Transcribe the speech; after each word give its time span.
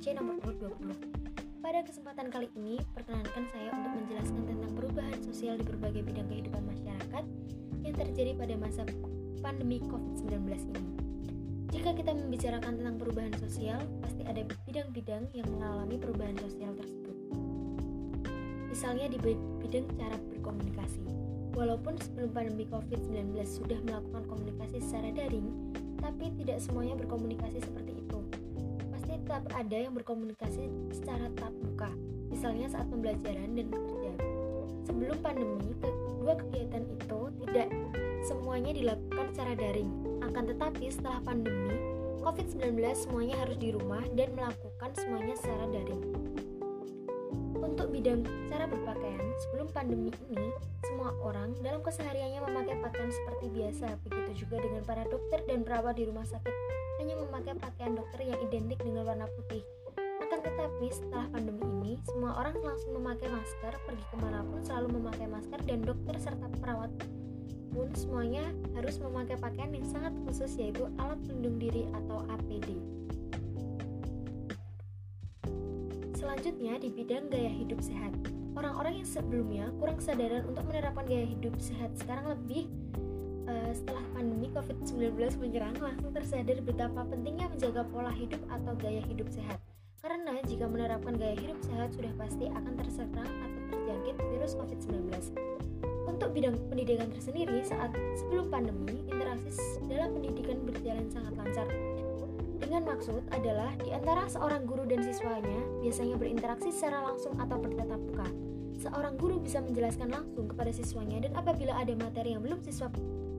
C 0.00 0.16
nomor 0.16 0.40
urut 0.48 0.56
20. 0.80 1.60
Pada 1.60 1.84
kesempatan 1.84 2.32
kali 2.32 2.48
ini, 2.56 2.80
perkenankan 2.96 3.44
saya 3.52 3.68
untuk 3.68 4.00
menjelaskan 4.00 4.48
tentang 4.48 4.72
perubahan 4.72 5.20
sosial 5.20 5.60
di 5.60 5.64
berbagai 5.68 6.00
bidang 6.08 6.24
kehidupan 6.24 6.64
masyarakat 6.64 7.24
yang 7.84 7.94
terjadi 8.00 8.32
pada 8.32 8.54
masa 8.56 8.88
pandemi 9.44 9.76
COVID-19 9.76 10.40
ini. 10.72 10.84
Jika 11.68 11.92
kita 11.92 12.16
membicarakan 12.16 12.80
tentang 12.80 12.96
perubahan 12.96 13.34
sosial, 13.44 13.76
pasti 14.00 14.24
ada 14.24 14.40
bidang-bidang 14.64 15.28
yang 15.36 15.44
mengalami 15.52 16.00
perubahan 16.00 16.36
sosial 16.48 16.72
tersebut. 16.80 17.16
Misalnya 18.72 19.04
di 19.12 19.20
bidang 19.20 19.84
cara 20.00 20.16
berkomunikasi. 20.16 21.04
Walaupun 21.52 22.00
sebelum 22.00 22.32
pandemi 22.32 22.64
COVID-19 22.72 23.36
sudah 23.44 23.76
melakukan 23.84 24.24
komunikasi 24.32 24.80
secara 24.80 25.12
daring, 25.12 25.76
tapi 26.00 26.32
tidak 26.40 26.56
semuanya 26.64 26.96
berkomunikasi 26.96 27.60
seperti 27.60 28.00
itu. 28.00 28.19
Tetap 29.20 29.52
ada 29.52 29.76
yang 29.76 29.92
berkomunikasi 29.92 30.72
secara 30.96 31.28
tatap 31.36 31.52
muka, 31.60 31.92
misalnya 32.32 32.72
saat 32.72 32.88
pembelajaran 32.88 33.52
dan 33.52 33.68
bekerja. 33.68 34.16
Sebelum 34.88 35.20
pandemi, 35.20 35.76
kedua 35.76 36.40
kegiatan 36.40 36.88
itu 36.88 37.20
tidak 37.44 37.68
semuanya 38.24 38.72
dilakukan 38.72 39.28
secara 39.36 39.52
daring. 39.60 39.92
Akan 40.24 40.48
tetapi 40.48 40.88
setelah 40.88 41.20
pandemi, 41.20 41.76
COVID-19 42.24 42.80
semuanya 42.96 43.36
harus 43.44 43.60
di 43.60 43.76
rumah 43.76 44.00
dan 44.16 44.32
melakukan 44.32 44.90
semuanya 44.96 45.36
secara 45.36 45.68
daring. 45.68 46.02
Untuk 47.60 47.92
bidang 47.92 48.24
cara 48.48 48.64
berpakaian, 48.64 49.36
sebelum 49.44 49.68
pandemi 49.68 50.08
ini, 50.32 50.48
semua 50.80 51.12
orang 51.20 51.52
dalam 51.60 51.84
kesehariannya 51.84 52.40
memakai 52.40 52.80
pakaian 52.80 53.12
seperti 53.12 53.52
biasa. 53.52 54.00
Begitu 54.00 54.48
juga 54.48 54.64
dengan 54.64 54.80
para 54.88 55.04
dokter 55.04 55.44
dan 55.44 55.60
perawat 55.60 56.00
di 56.00 56.08
rumah 56.08 56.24
sakit 56.24 56.89
hanya 57.00 57.16
memakai 57.16 57.56
pakaian 57.56 57.96
dokter 57.96 58.28
yang 58.28 58.36
identik 58.44 58.76
dengan 58.84 59.08
warna 59.08 59.24
putih. 59.32 59.64
Akan 60.20 60.44
tetapi 60.44 60.86
setelah 60.92 61.26
pandemi 61.32 61.64
ini, 61.64 61.92
semua 62.04 62.36
orang 62.36 62.60
langsung 62.60 62.92
memakai 62.92 63.32
masker, 63.32 63.72
pergi 63.88 64.04
ke 64.12 64.16
mana 64.20 64.44
pun 64.44 64.60
selalu 64.60 65.00
memakai 65.00 65.24
masker 65.24 65.60
dan 65.64 65.80
dokter 65.80 66.14
serta 66.20 66.46
perawat 66.60 66.92
pun 67.70 67.86
semuanya 67.94 68.50
harus 68.74 68.98
memakai 68.98 69.38
pakaian 69.38 69.70
yang 69.70 69.86
sangat 69.86 70.12
khusus 70.26 70.58
yaitu 70.58 70.90
alat 70.98 71.16
pelindung 71.24 71.56
diri 71.56 71.86
atau 71.94 72.26
APD. 72.26 72.76
Selanjutnya 76.18 76.76
di 76.76 76.92
bidang 76.92 77.32
gaya 77.32 77.48
hidup 77.48 77.80
sehat. 77.80 78.12
Orang-orang 78.58 79.00
yang 79.00 79.08
sebelumnya 79.08 79.64
kurang 79.78 79.96
kesadaran 80.02 80.44
untuk 80.44 80.66
menerapkan 80.68 81.06
gaya 81.06 81.24
hidup 81.24 81.54
sehat 81.62 81.94
sekarang 81.96 82.34
lebih 82.34 82.68
uh, 83.50 83.72
setelah 83.74 84.04
pandemi 84.14 84.46
COVID-19 84.54 85.18
menyerang 85.42 85.76
langsung 85.82 86.14
tersadar 86.14 86.58
betapa 86.62 87.02
pentingnya 87.02 87.50
menjaga 87.50 87.82
pola 87.90 88.14
hidup 88.14 88.40
atau 88.46 88.72
gaya 88.78 89.02
hidup 89.02 89.26
sehat. 89.26 89.58
Karena 90.00 90.40
jika 90.46 90.64
menerapkan 90.64 91.18
gaya 91.18 91.36
hidup 91.36 91.58
sehat 91.60 91.92
sudah 91.92 92.12
pasti 92.16 92.48
akan 92.48 92.72
terserang 92.78 93.28
atau 93.28 93.60
terjangkit 93.74 94.16
virus 94.32 94.56
COVID-19. 94.56 95.12
Untuk 96.08 96.32
bidang 96.32 96.56
pendidikan 96.72 97.08
tersendiri, 97.12 97.60
saat 97.62 97.92
sebelum 98.16 98.48
pandemi, 98.48 99.04
interaksi 99.08 99.78
dalam 99.86 100.16
pendidikan 100.16 100.58
berjalan 100.64 101.06
sangat 101.12 101.32
lancar. 101.36 101.68
Dengan 102.60 102.86
maksud 102.86 103.24
adalah 103.32 103.72
di 103.80 103.90
antara 103.90 104.28
seorang 104.28 104.68
guru 104.68 104.84
dan 104.84 105.00
siswanya 105.00 105.60
biasanya 105.80 106.16
berinteraksi 106.16 106.70
secara 106.70 107.02
langsung 107.02 107.34
atau 107.40 107.56
bertatap 107.56 108.00
muka. 108.00 108.28
Seorang 108.80 109.20
guru 109.20 109.36
bisa 109.40 109.60
menjelaskan 109.60 110.08
langsung 110.08 110.48
kepada 110.48 110.72
siswanya 110.72 111.24
dan 111.28 111.32
apabila 111.36 111.76
ada 111.76 111.92
materi 111.96 112.32
yang 112.32 112.40
belum 112.40 112.64
siswa 112.64 112.88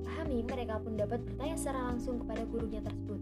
pahami, 0.04 0.44
mereka 0.46 0.82
pun 0.82 0.98
dapat 0.98 1.22
bertanya 1.24 1.56
secara 1.58 1.80
langsung 1.94 2.22
kepada 2.22 2.44
gurunya 2.50 2.82
tersebut. 2.82 3.22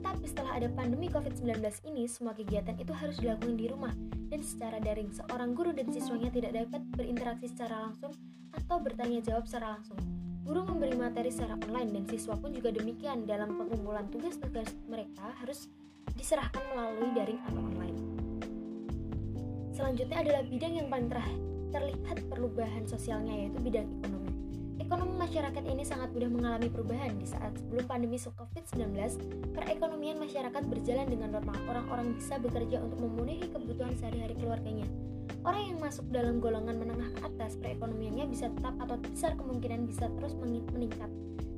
Tetapi 0.00 0.24
setelah 0.28 0.52
ada 0.56 0.68
pandemi 0.72 1.08
COVID-19 1.08 1.60
ini, 1.88 2.04
semua 2.08 2.32
kegiatan 2.36 2.76
itu 2.76 2.92
harus 2.92 3.16
dilakukan 3.20 3.56
di 3.56 3.66
rumah 3.68 3.92
dan 4.28 4.40
secara 4.42 4.76
daring. 4.80 5.12
Seorang 5.12 5.56
guru 5.56 5.70
dan 5.72 5.88
siswanya 5.92 6.28
tidak 6.32 6.52
dapat 6.52 6.82
berinteraksi 6.96 7.46
secara 7.48 7.88
langsung 7.88 8.12
atau 8.54 8.76
bertanya 8.80 9.20
jawab 9.24 9.44
secara 9.48 9.78
langsung. 9.78 9.98
Guru 10.44 10.60
memberi 10.68 10.92
materi 10.92 11.32
secara 11.32 11.56
online 11.56 11.90
dan 11.96 12.04
siswa 12.04 12.36
pun 12.36 12.52
juga 12.52 12.68
demikian 12.68 13.24
dalam 13.24 13.56
pengumpulan 13.56 14.04
tugas-tugas 14.12 14.68
mereka 14.84 15.32
harus 15.40 15.72
diserahkan 16.12 16.60
melalui 16.76 17.10
daring 17.16 17.40
atau 17.48 17.60
online. 17.64 17.98
Selanjutnya 19.72 20.20
adalah 20.20 20.42
bidang 20.46 20.72
yang 20.78 20.88
paling 20.92 21.08
terlihat 21.74 22.18
perubahan 22.30 22.86
sosialnya 22.86 23.34
yaitu 23.34 23.58
bidang 23.58 23.88
ekonomi. 23.98 24.13
Ekonomi 24.84 25.16
masyarakat 25.16 25.64
ini 25.64 25.80
sangat 25.80 26.12
mudah 26.12 26.28
mengalami 26.28 26.68
perubahan 26.68 27.16
di 27.16 27.24
saat 27.24 27.56
sebelum 27.56 27.88
pandemi 27.88 28.20
COVID-19, 28.20 28.92
perekonomian 29.56 30.20
masyarakat 30.20 30.62
berjalan 30.68 31.08
dengan 31.08 31.40
normal. 31.40 31.56
Orang-orang 31.64 32.12
bisa 32.12 32.36
bekerja 32.36 32.84
untuk 32.84 33.00
memenuhi 33.00 33.48
kebutuhan 33.48 33.96
sehari-hari 33.96 34.36
keluarganya. 34.36 34.84
Orang 35.40 35.72
yang 35.72 35.80
masuk 35.80 36.04
dalam 36.12 36.36
golongan 36.36 36.76
menengah 36.76 37.08
ke 37.16 37.20
atas, 37.24 37.56
perekonomiannya 37.64 38.28
bisa 38.28 38.52
tetap 38.52 38.76
atau 38.76 38.96
besar 39.00 39.32
kemungkinan 39.40 39.88
bisa 39.88 40.04
terus 40.20 40.36
meningkat. 40.36 41.08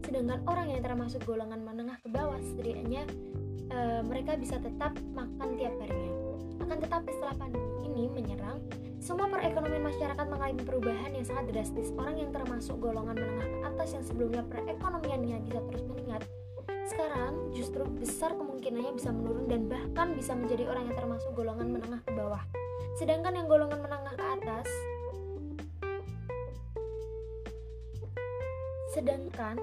Sedangkan 0.06 0.46
orang 0.46 0.70
yang 0.70 0.86
termasuk 0.86 1.26
golongan 1.26 1.66
menengah 1.66 1.98
ke 1.98 2.06
bawah, 2.06 2.38
setidaknya 2.38 3.10
e, 3.74 3.78
mereka 4.06 4.38
bisa 4.38 4.62
tetap 4.62 4.94
makan 5.18 5.58
tiap 5.58 5.74
harinya. 5.82 6.14
Akan 6.62 6.78
tetapi 6.78 7.10
setelah 7.10 7.34
pandemi 7.34 7.90
ini 7.90 8.04
menyerang, 8.06 8.62
semua 9.06 9.30
perekonomian 9.30 9.86
masyarakat 9.86 10.26
mengalami 10.26 10.66
perubahan 10.66 11.14
yang 11.14 11.22
sangat 11.22 11.54
drastis. 11.54 11.94
Orang 11.94 12.18
yang 12.18 12.34
termasuk 12.34 12.74
golongan 12.82 13.14
menengah 13.14 13.46
ke 13.46 13.58
atas 13.70 13.88
yang 13.94 14.02
sebelumnya 14.02 14.42
perekonomiannya 14.50 15.46
bisa 15.46 15.62
terus 15.70 15.86
meningkat, 15.86 16.26
sekarang 16.90 17.54
justru 17.54 17.86
besar 17.86 18.34
kemungkinannya 18.34 18.98
bisa 18.98 19.14
menurun 19.14 19.46
dan 19.46 19.70
bahkan 19.70 20.10
bisa 20.18 20.34
menjadi 20.34 20.66
orang 20.66 20.90
yang 20.90 20.98
termasuk 20.98 21.30
golongan 21.38 21.70
menengah 21.70 22.02
ke 22.02 22.10
bawah. 22.18 22.42
Sedangkan 22.98 23.38
yang 23.38 23.46
golongan 23.46 23.78
menengah 23.78 24.10
ke 24.18 24.24
atas 24.42 24.66
sedangkan 28.90 29.60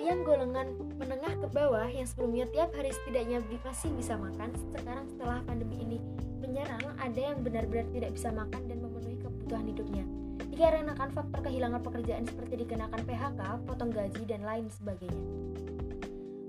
yang 0.00 0.24
golongan 0.24 0.72
menengah 0.96 1.36
ke 1.36 1.46
bawah 1.52 1.86
yang 1.86 2.08
sebelumnya 2.08 2.48
tiap 2.50 2.72
hari 2.72 2.90
setidaknya 2.90 3.44
masih 3.60 3.92
bisa 3.94 4.16
makan, 4.16 4.50
sekarang 4.72 5.04
setelah 5.12 5.38
pandemi 5.44 5.76
ini 5.84 5.98
menyerang, 6.40 6.82
ada 6.96 7.20
yang 7.20 7.44
benar-benar 7.44 7.86
tidak 7.92 8.10
bisa 8.16 8.32
makan 8.32 8.62
dan 8.66 8.80
memenuhi 8.80 9.20
kebutuhan 9.20 9.64
hidupnya. 9.68 10.04
Dikarenakan 10.50 11.08
faktor 11.12 11.40
kehilangan 11.46 11.80
pekerjaan 11.84 12.24
seperti 12.26 12.64
dikenakan 12.64 13.00
PHK, 13.04 13.40
potong 13.68 13.92
gaji, 13.92 14.22
dan 14.26 14.42
lain 14.42 14.66
sebagainya. 14.72 15.24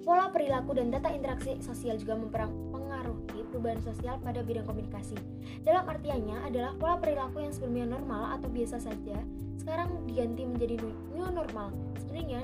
Pola 0.02 0.34
perilaku 0.34 0.74
dan 0.74 0.90
data 0.90 1.14
interaksi 1.14 1.62
sosial 1.62 1.94
juga 2.02 2.18
mempengaruhi 2.18 3.46
perubahan 3.54 3.78
sosial 3.86 4.18
pada 4.18 4.42
bidang 4.42 4.66
komunikasi. 4.66 5.14
Dalam 5.62 5.86
artiannya 5.86 6.42
adalah 6.50 6.74
pola 6.74 6.98
perilaku 6.98 7.46
yang 7.46 7.54
sebelumnya 7.54 7.86
normal 7.98 8.42
atau 8.42 8.50
biasa 8.50 8.82
saja, 8.82 9.22
sekarang 9.62 10.10
diganti 10.10 10.42
menjadi 10.50 10.82
new 11.14 11.30
normal. 11.30 11.70
Sebenarnya 12.02 12.42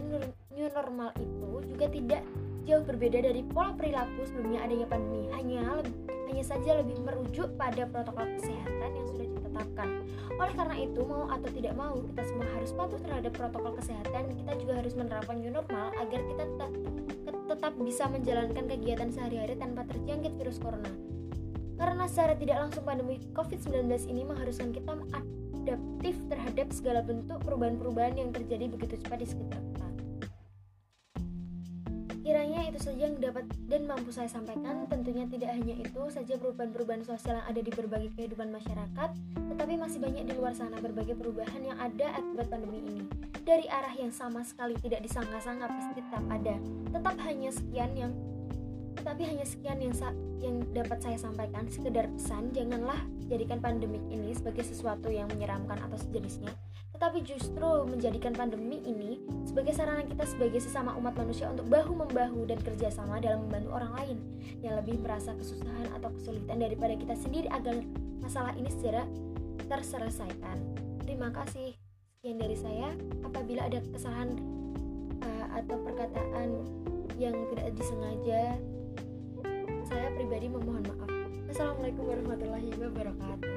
new 0.53 0.69
normal 0.69 1.09
itu 1.17 1.49
juga 1.73 1.85
tidak 1.89 2.21
jauh 2.69 2.85
berbeda 2.85 3.25
dari 3.25 3.41
pola 3.41 3.73
perilaku 3.73 4.21
sebelumnya 4.29 4.61
adanya 4.61 4.85
pandemi. 4.85 5.25
Hanya 5.33 5.81
lebih 5.81 5.95
hanya 6.27 6.43
saja 6.43 6.83
lebih 6.83 6.99
merujuk 7.01 7.55
pada 7.55 7.87
protokol 7.87 8.27
kesehatan 8.35 8.89
yang 8.93 9.07
sudah 9.07 9.25
ditetapkan. 9.31 9.89
Oleh 10.35 10.53
karena 10.53 10.75
itu, 10.75 11.01
mau 11.07 11.25
atau 11.31 11.49
tidak 11.49 11.73
mau, 11.73 11.95
kita 12.13 12.21
semua 12.27 12.47
harus 12.51 12.71
patuh 12.75 12.99
terhadap 12.99 13.31
protokol 13.31 13.73
kesehatan. 13.79 14.35
Kita 14.35 14.51
juga 14.59 14.73
harus 14.75 14.93
menerapkan 14.93 15.39
new 15.39 15.49
normal 15.49 15.95
agar 15.95 16.19
kita 16.19 16.43
tetap, 16.43 16.71
tetap 17.57 17.73
bisa 17.81 18.05
menjalankan 18.05 18.69
kegiatan 18.69 19.09
sehari-hari 19.09 19.57
tanpa 19.57 19.81
terjangkit 19.89 20.37
virus 20.37 20.61
corona. 20.61 20.93
Karena 21.81 22.05
secara 22.05 22.37
tidak 22.37 22.57
langsung 22.61 22.85
pandemi 22.85 23.17
COVID-19 23.33 23.89
ini 24.13 24.21
mengharuskan 24.21 24.69
kita 24.77 24.93
adaptif 25.17 26.15
terhadap 26.29 26.69
segala 26.69 27.01
bentuk 27.01 27.41
perubahan-perubahan 27.41 28.21
yang 28.21 28.29
terjadi 28.29 28.69
begitu 28.69 29.01
cepat 29.01 29.25
di 29.25 29.27
sekitar 29.27 29.66
Itu 32.67 32.83
saja 32.83 33.07
yang 33.07 33.15
dapat 33.23 33.47
dan 33.71 33.87
mampu 33.87 34.11
saya 34.11 34.27
sampaikan. 34.27 34.83
Tentunya 34.91 35.23
tidak 35.31 35.55
hanya 35.55 35.79
itu 35.79 36.01
saja 36.11 36.35
perubahan-perubahan 36.35 37.07
sosial 37.07 37.39
yang 37.39 37.47
ada 37.47 37.61
di 37.63 37.71
berbagai 37.71 38.11
kehidupan 38.19 38.51
masyarakat, 38.51 39.09
tetapi 39.55 39.73
masih 39.79 40.03
banyak 40.03 40.27
di 40.27 40.33
luar 40.35 40.51
sana 40.51 40.75
berbagai 40.83 41.15
perubahan 41.15 41.63
yang 41.63 41.79
ada 41.79 42.11
akibat 42.19 42.51
pandemi 42.51 42.83
ini. 42.83 43.03
Dari 43.47 43.71
arah 43.71 43.95
yang 43.95 44.11
sama 44.11 44.43
sekali 44.43 44.75
tidak 44.83 44.99
disangka-sangka 45.07 45.71
pasti 45.71 46.03
tetap 46.03 46.23
ada. 46.27 46.55
Tetap 46.91 47.15
hanya 47.23 47.49
sekian 47.55 47.91
yang 47.95 48.11
tapi 48.99 49.23
hanya 49.23 49.47
sekian 49.47 49.79
yang 49.79 49.95
yang 50.43 50.55
dapat 50.75 50.99
saya 50.99 51.15
sampaikan 51.15 51.63
sekedar 51.71 52.11
pesan 52.11 52.51
janganlah 52.51 52.99
jadikan 53.31 53.63
pandemik 53.63 54.03
ini 54.11 54.35
sebagai 54.35 54.67
sesuatu 54.67 55.07
yang 55.07 55.31
menyeramkan 55.31 55.79
atau 55.79 55.95
sejenisnya 55.95 56.51
tetapi 56.97 57.21
justru 57.21 57.85
menjadikan 57.85 58.33
pandemi 58.33 58.81
ini 58.81 59.21
sebagai 59.45 59.69
sarana 59.77 60.01
kita 60.01 60.25
sebagai 60.25 60.57
sesama 60.57 60.97
umat 60.97 61.13
manusia 61.13 61.45
untuk 61.45 61.69
bahu-membahu 61.69 62.49
dan 62.49 62.57
kerjasama 62.57 63.21
dalam 63.21 63.45
membantu 63.45 63.69
orang 63.77 63.93
lain 64.01 64.17
yang 64.65 64.73
lebih 64.81 64.97
merasa 65.05 65.37
kesusahan 65.37 65.93
atau 65.93 66.09
kesulitan 66.17 66.57
daripada 66.57 66.97
kita 66.97 67.13
sendiri 67.13 67.45
agar 67.53 67.85
masalah 68.17 68.49
ini 68.57 68.73
segera 68.73 69.05
terselesaikan. 69.69 70.57
Terima 71.05 71.29
kasih. 71.29 71.77
Sekian 72.17 72.41
dari 72.41 72.57
saya. 72.57 72.89
Apabila 73.21 73.69
ada 73.69 73.77
kesalahan 73.93 74.33
uh, 75.21 75.45
atau 75.53 75.77
perkataan 75.85 76.49
yang 77.21 77.37
tidak 77.53 77.77
disengaja, 77.77 78.57
saya 79.85 80.07
pribadi 80.17 80.49
memohon 80.49 80.81
maaf. 80.81 81.13
Assalamualaikum 81.53 82.09
warahmatullahi 82.09 82.73
wabarakatuh. 82.73 83.56